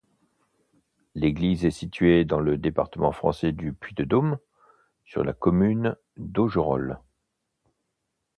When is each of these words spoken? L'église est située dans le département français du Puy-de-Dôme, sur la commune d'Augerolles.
L'église 1.13 1.63
est 1.63 1.69
située 1.69 2.25
dans 2.25 2.39
le 2.39 2.57
département 2.57 3.11
français 3.11 3.51
du 3.51 3.71
Puy-de-Dôme, 3.71 4.39
sur 5.05 5.23
la 5.23 5.33
commune 5.33 5.95
d'Augerolles. 6.17 6.99